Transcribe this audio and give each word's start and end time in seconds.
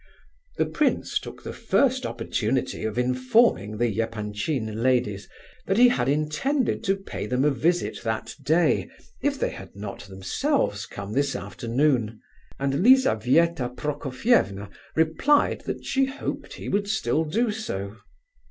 The 0.57 0.65
prince 0.65 1.19
took 1.19 1.43
the 1.43 1.53
first 1.53 2.07
opportunity 2.07 2.85
of 2.85 2.97
informing 2.97 3.77
the 3.77 3.99
Epanchin 4.01 4.81
ladies 4.81 5.29
that 5.67 5.77
he 5.77 5.89
had 5.89 6.09
intended 6.09 6.83
to 6.85 6.95
pay 6.95 7.27
them 7.27 7.45
a 7.45 7.51
visit 7.51 7.99
that 8.01 8.35
day, 8.41 8.89
if 9.21 9.39
they 9.39 9.51
had 9.51 9.75
not 9.75 9.99
themselves 10.05 10.87
come 10.87 11.13
this 11.13 11.35
afternoon, 11.35 12.19
and 12.57 12.83
Lizabetha 12.83 13.69
Prokofievna 13.77 14.71
replied 14.95 15.61
that 15.67 15.85
she 15.85 16.05
hoped 16.05 16.53
he 16.53 16.67
would 16.67 16.87
still 16.89 17.23
do 17.23 17.51
so. 17.51 17.97